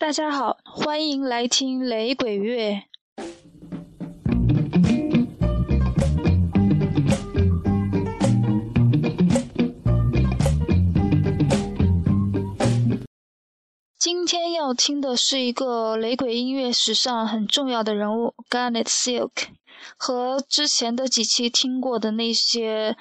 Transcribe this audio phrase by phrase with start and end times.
[0.00, 2.84] 大家好，欢迎来听雷鬼乐。
[13.98, 19.48] 今天要听的是一个雷鬼音乐史上很重要的人物 Garnet Silk，
[19.96, 22.96] 和之前的几期听过的那些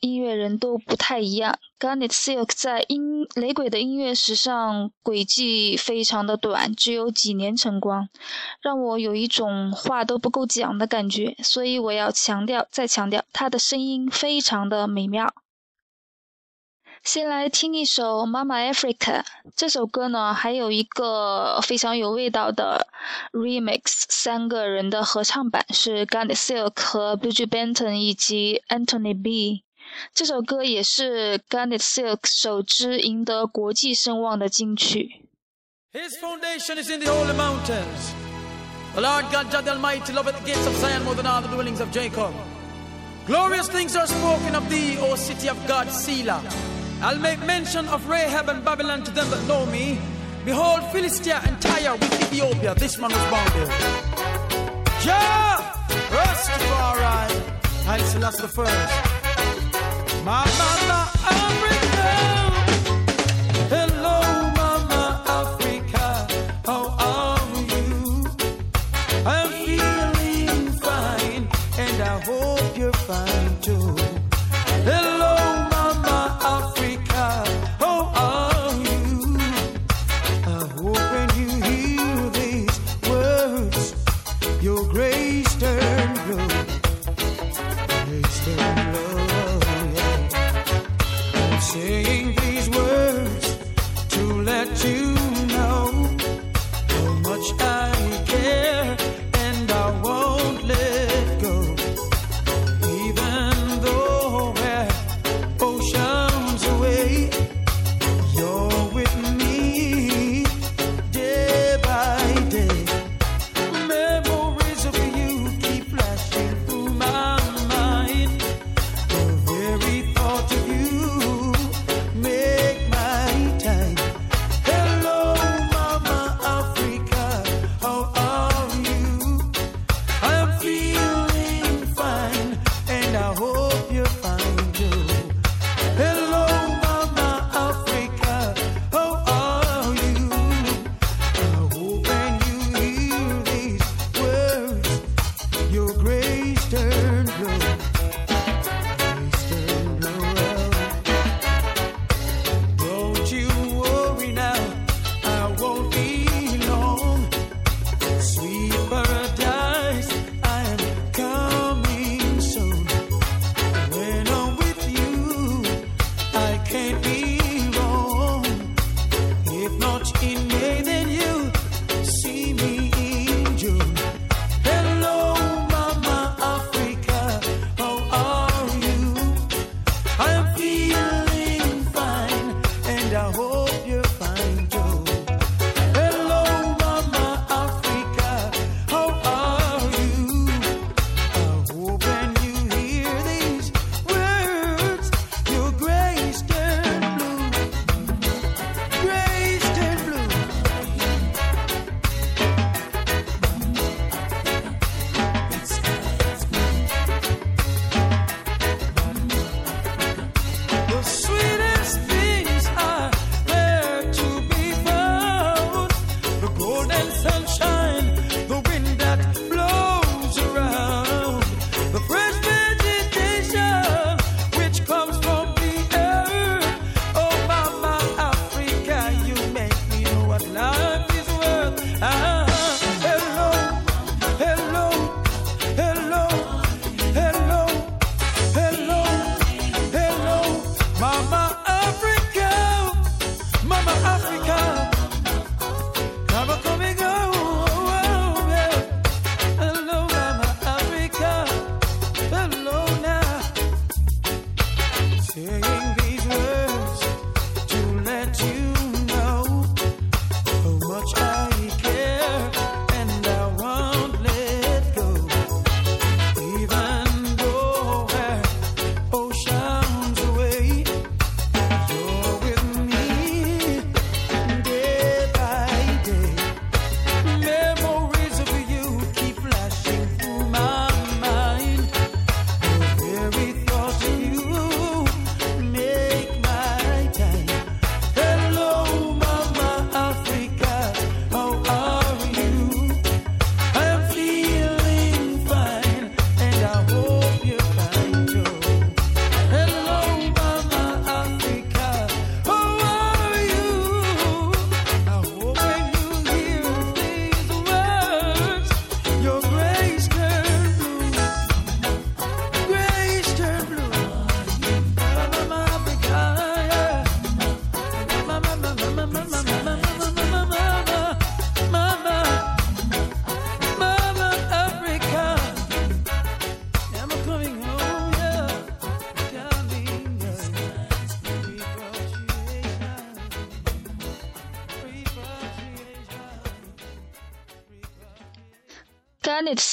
[0.00, 1.58] 音乐人都不太一样。
[1.78, 8.08] Garnet Silk 在音雷鬼的音乐史上轨迹非常的短，只有几年晨光，
[8.62, 11.36] 让我有一种话都不够讲的感觉。
[11.42, 15.34] 所以我要强调，再强调，他的声音非常的美妙。
[17.04, 19.20] 先来听一首《Mama Africa》
[19.54, 22.88] 这首歌呢，还有一个非常有味道的
[23.32, 29.65] remix，三个人的合唱版是 Garnet Silk 和 b u j i Benton 以及 Anthony B。
[30.13, 35.27] 这首歌也是 Garnet Silk 首支赢得国际声望的金曲。
[35.93, 38.13] His foundation is in the holy mountains.
[38.93, 41.81] The Lord God, God Almighty, loveth the gates of Zion more than all the dwellings
[41.81, 42.33] of Jacob.
[43.27, 46.41] Glorious things are spoken of thee, O city of God, Selah.
[47.01, 49.99] I'll make mention of Rahab and Babylon to them that know me.
[50.45, 52.75] Behold, Philistia and Tyre with Ethiopia.
[52.75, 53.67] This man was bound there.
[55.05, 55.57] Yeah!
[56.09, 57.29] Rastafari.
[57.85, 59.24] Haile Selassie the first.
[60.26, 61.15] My, my, my.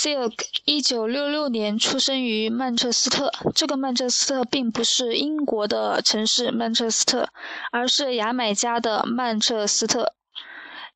[0.03, 0.33] Silk
[0.65, 3.31] 一九六六年出生于曼彻斯特。
[3.55, 7.29] 这个曼彻斯特并不是英国的城市曼彻斯特，
[7.71, 10.13] 而是牙买加的曼彻斯特。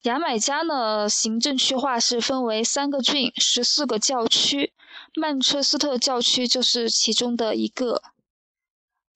[0.01, 4.73] 牙买加呢，行政区划是分为三个郡、十四个教区，
[5.15, 8.01] 曼彻斯特教区就是其中的一个。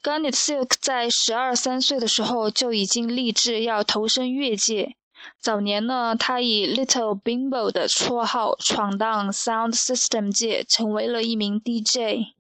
[0.02, 4.96] Garnet Silk 在十二三岁的时候就已经立志要投身乐界。
[5.40, 12.34] 早年呢，他以 Little Bimbo 的绰号闯荡 Sound System 界，成为了一名 DJ。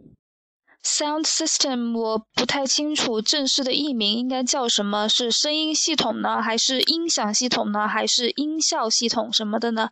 [0.83, 9.89] Sound System 我不太清楚正式的译名应该叫什么，是声音系统呢，还是音响系统呢，还是音效系统什么的呢？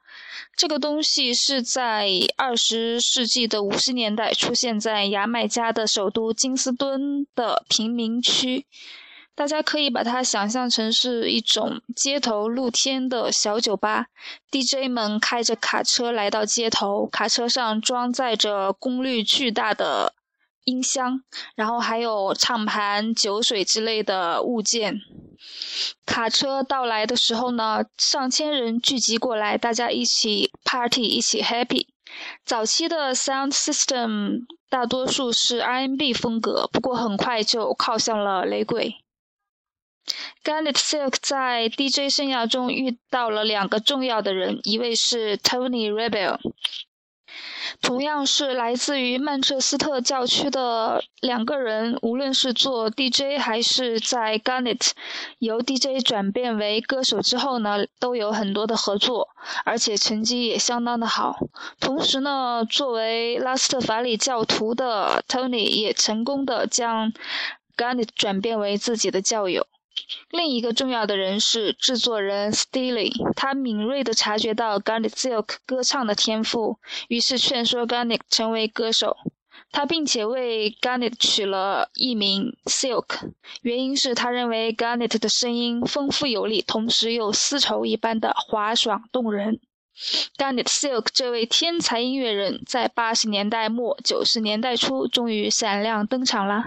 [0.58, 8.66] 这个东西是在二十世纪的五十年代出现在牙买加的首都金斯敦的贫民区。
[9.40, 14.08] 大家可以把它想象成是一种街头露天的小酒吧
[14.52, 20.14] ，DJ 们开着卡车来到街头，卡车上装载着功率巨大的
[20.66, 21.22] 音箱，
[21.56, 25.00] 然后还有唱盘、酒水之类的物件。
[26.06, 31.88] 卡车到来的时候呢，上千人聚集过来，大家一起 party，一起 happy。
[32.44, 38.96] 早期的 sound system 大多数是 R&B 风格，不过很快就靠向了雷鬼。
[40.44, 46.40] Garnet Silk 在 DJ 生涯中遇到了两个重要的人，一位是 Tony Rebel，
[47.82, 54.92] 同样是来自于曼彻斯特教区的两个人，无论是做 DJ 还是在 Garnet
[55.38, 59.28] 由 DJ 转变为歌手之后呢，都有很多的合作，
[59.66, 61.38] 而且成绩也相当的好。
[61.80, 67.14] 同时呢，作为拉斯特法里教徒的 Tony 也成功的将
[67.78, 69.68] Garnet 转变为自己的教友。
[70.30, 79.16] 另一个重要的人是制作人 Steely，他敏锐地察觉到 Garnet Silk 歌唱的天赋，于是劝说 Garnet 成为歌手。
[79.72, 89.60] 他并且为 Garnet 取了艺名 Silk，原因是他认为 Garnet 的声音丰富有力，同时又丝绸一般的滑爽动人。
[90.38, 96.64] Garnet Silk 这位天才音乐人，在八十年代末九十年代初终于闪亮登场了。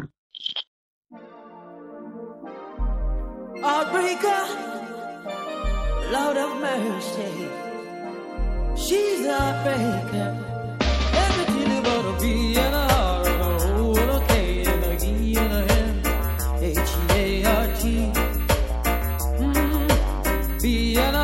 [3.63, 4.43] Heartbreaker,
[6.11, 7.49] Lord of mercy.
[8.75, 10.31] She's a heartbreaker.
[11.25, 12.21] Everything about a
[12.59, 16.03] and a K and a E and a M.
[16.61, 17.83] H A R T.
[19.39, 21.22] Mm, B and a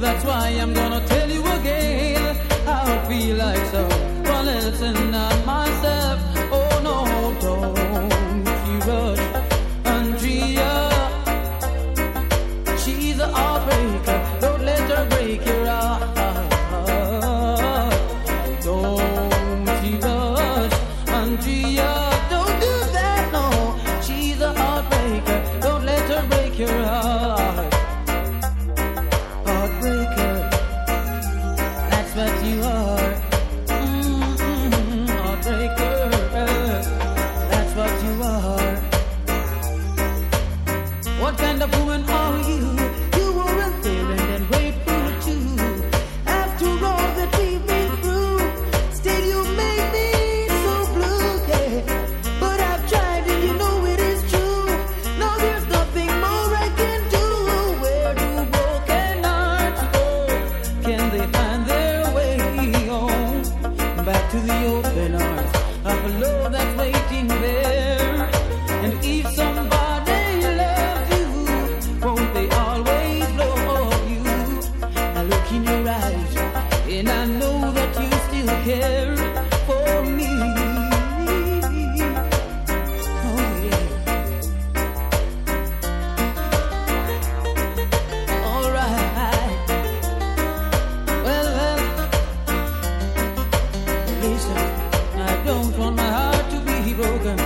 [0.00, 2.36] that's why I'm gonna tell you again.
[2.66, 5.09] I feel like someone else and
[94.20, 94.56] listen.
[95.30, 97.36] I don't want my heart to be broken.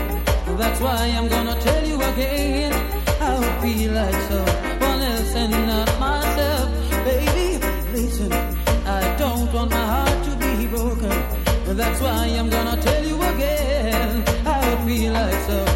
[0.56, 2.72] That's why I'm gonna tell you again.
[3.20, 6.68] I will be like someone else and not myself.
[7.04, 8.32] Baby, listen.
[8.86, 11.16] I don't want my heart to be broken.
[11.76, 14.24] That's why I'm gonna tell you again.
[14.46, 15.73] I will be like someone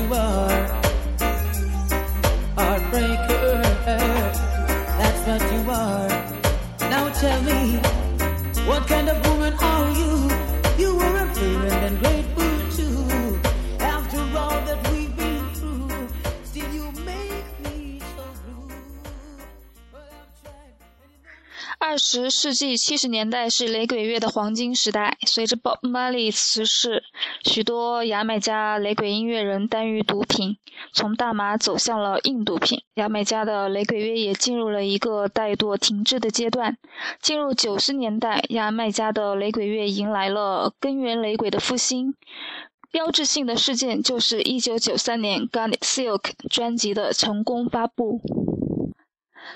[0.00, 0.66] you are.
[2.56, 3.62] Heartbreaker.
[4.98, 6.08] That's what you are.
[6.90, 7.59] Now tell me,
[21.90, 25.18] 二十世纪七十年代是雷鬼乐的黄金时代。
[25.26, 27.02] 随着 Bob Marley 辞世，
[27.42, 30.56] 许多牙买加雷鬼音乐人耽于毒品，
[30.92, 32.82] 从大麻走向了硬毒品。
[32.94, 36.76] 牙买加的雷鬼乐也进入了一个怠惰停滞的阶段。
[37.20, 42.14] 进入九十年代，牙买加的雷鬼乐迎来了根源雷鬼的复兴。
[42.92, 48.20] 标志性的事件就是一九九三年 Garnet Silk 专辑的成功发布。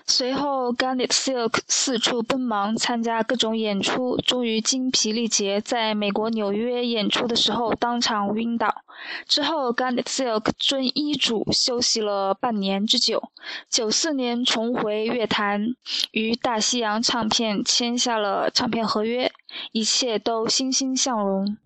[0.07, 8.83] 随后，Garnet Silk 四处奔忙，参加各种演出，终于精疲力竭，在美国纽约演出的时候当场晕倒。
[9.27, 13.31] 之后，Garnet Silk 遵医嘱休息了半年之久。
[13.71, 15.75] 九四年重回乐坛，
[16.13, 19.33] 与大西洋唱片签下了唱片合约，
[19.73, 21.57] 一切都欣欣向荣。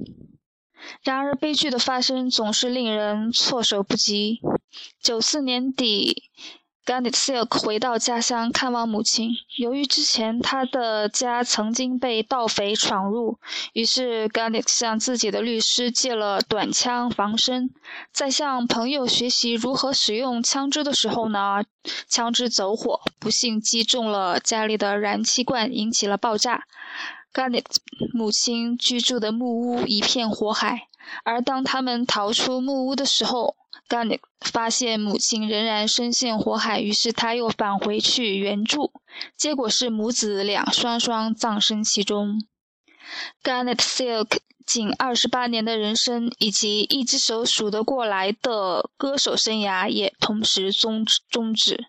[1.03, 4.41] 然而，悲剧的发生总是令人措手不及。
[5.03, 6.23] 九四年底。
[6.89, 13.39] Garnet Silk 回到家乡看望母亲，由于之前他的家曾经被盗匪闯入，
[13.75, 17.69] 于是 Garnet 向自己的律师借了短枪防身。
[18.11, 21.63] 在向朋友学习如何使用枪支的时候呢，
[22.09, 26.63] 枪支走火，不幸击中了家里的燃气罐，引起了爆炸。
[27.35, 27.67] Garnet
[28.15, 30.88] 母亲居住的木屋一片火海，
[31.25, 33.57] 而当他们逃出木屋的时候
[33.89, 38.93] ，Garnet 发现母亲仍然深陷火海，于是他又返回去援助，
[39.37, 42.43] 结果是母子俩双双葬身其中。
[43.43, 51.87] Garnet Silk 仅二十八年的人生，以及一只手数得过来的歌手生涯，也同时终终止。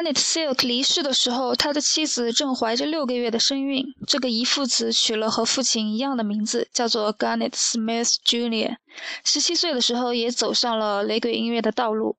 [0.00, 3.84] Garnet Silk 离世的时候，他的妻子正怀着六个月的身孕。
[4.06, 8.76] 这个遗父子取了和父亲一样的名字，叫做 Garnet Smith Jr。
[9.26, 12.16] 十七岁的时候，也走上了雷鬼音乐的道路。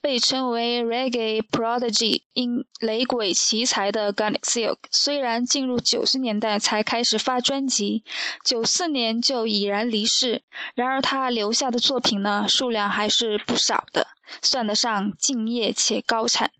[0.00, 8.02] 被称为 Reggae Prodigy，因雷鬼奇才的 Garnet Silk，虽然进入九十年代才开始发专辑，
[8.44, 10.42] 九四年就已然离世。
[10.74, 14.08] 然而他留下的作品呢，数量还是不少的，
[14.42, 16.50] 算得上敬业且高产。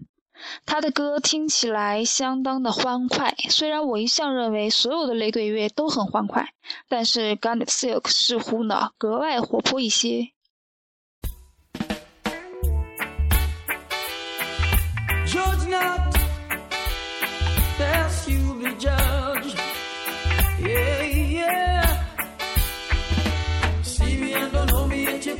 [0.66, 6.52] 他的歌听起来相当的欢快，虽然我一向认为所有的雷鬼乐都很欢快，
[6.88, 10.32] 但是 Garnet Silk 似乎呢格外活泼一些。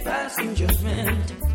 [0.03, 1.50] Passing judgment.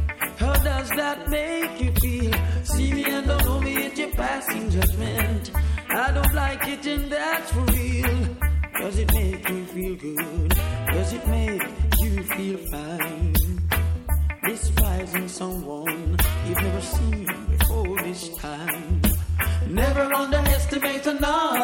[0.85, 2.31] Does that make you feel?
[2.63, 5.49] See me and don't know me, yet you're passing judgment.
[5.89, 8.27] I don't like it, and that's for real.
[8.79, 10.49] Does it make you feel good?
[10.93, 11.63] Does it make
[12.03, 13.35] you feel fine?
[14.45, 16.17] Despising someone
[16.47, 19.01] you've never seen before this time.
[19.67, 21.54] Never underestimate another.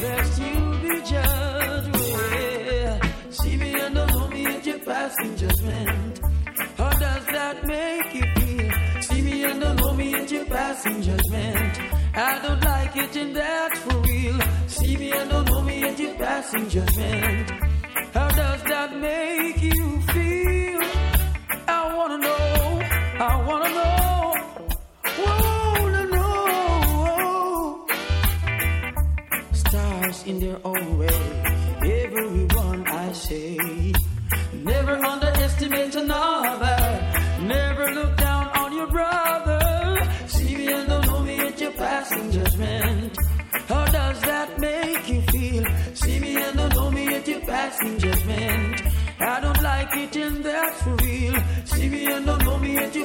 [0.00, 1.96] Judge you be judged.
[3.30, 6.20] See me and don't know me judgment.
[6.76, 9.02] How does that make you feel?
[9.02, 11.78] See me and don't know me judgment.
[12.14, 13.12] I don't like it.
[14.68, 17.50] See me and don't know me judgment.
[18.14, 20.41] How does that make you feel?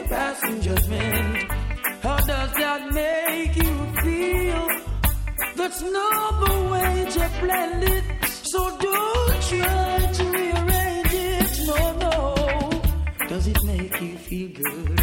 [0.10, 1.52] Passing judgment.
[2.02, 4.68] How does that make you feel?
[5.56, 8.04] That's not the way to blend it.
[8.44, 11.68] So don't try to rearrange it.
[11.68, 13.28] No, no.
[13.28, 14.96] Does it make you feel good?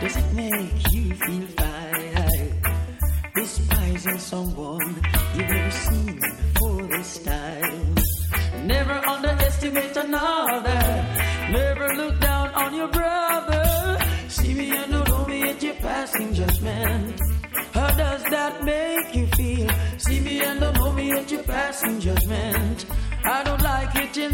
[0.00, 2.62] Does it make you feel fine?
[3.34, 5.02] Despising someone
[5.34, 7.94] you've never seen before this time.
[8.66, 10.80] Never underestimate another.
[11.50, 14.01] Never look down on your brother.
[15.82, 17.20] Passing judgment.
[17.74, 19.68] How does that make you feel?
[19.98, 22.86] See me and don't know me yet you're passing judgment.
[23.24, 24.31] I don't like it and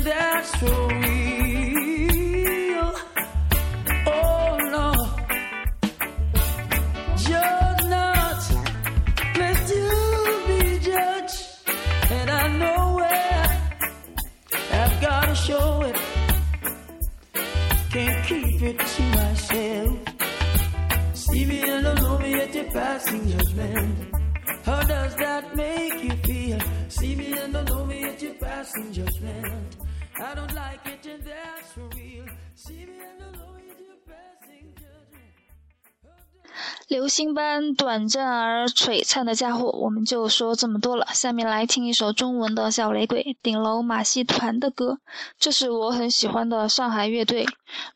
[37.18, 41.04] 新班短暂而璀璨的家伙，我们就说这么多了。
[41.12, 45.00] 下面来听一首中文的小雷鬼顶楼马戏团的歌，
[45.37, 47.44] 这是我很喜欢的上海乐队，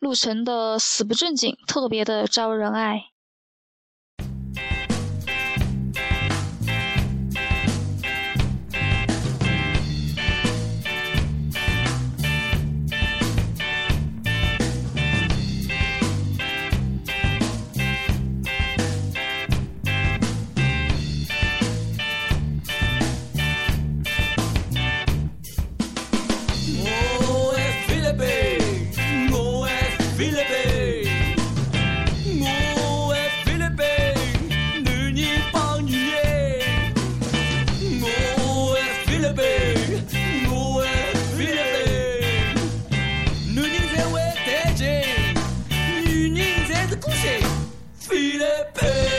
[0.01, 3.12] 陆晨的死不正经，特别的招人爱。
[48.09, 49.12] Philippe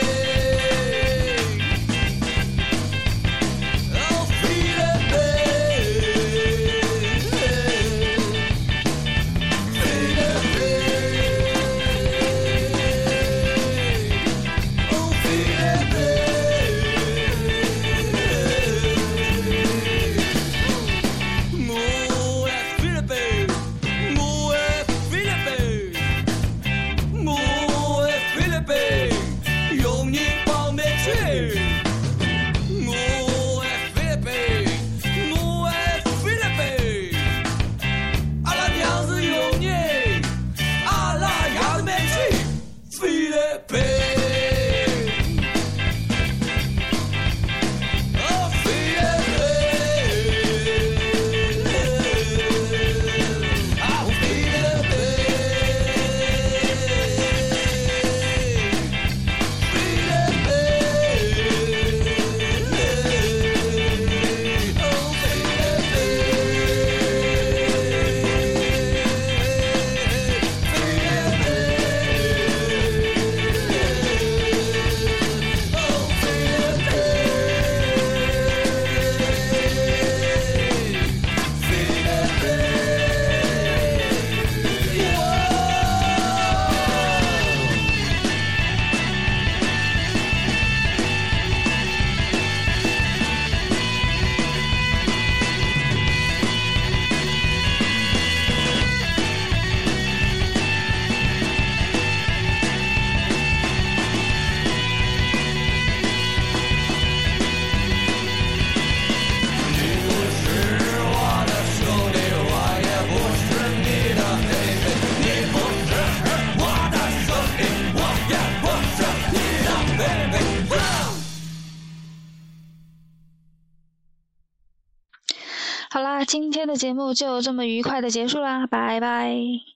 [126.76, 129.73] 节目就这么愉快的结束啦拜拜。